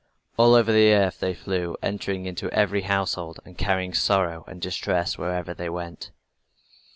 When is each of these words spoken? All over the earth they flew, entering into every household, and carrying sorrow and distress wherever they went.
All 0.35 0.55
over 0.55 0.73
the 0.73 0.93
earth 0.93 1.19
they 1.19 1.35
flew, 1.35 1.77
entering 1.83 2.25
into 2.25 2.49
every 2.49 2.81
household, 2.81 3.39
and 3.45 3.55
carrying 3.55 3.93
sorrow 3.93 4.43
and 4.47 4.59
distress 4.59 5.15
wherever 5.15 5.53
they 5.53 5.69
went. 5.69 6.09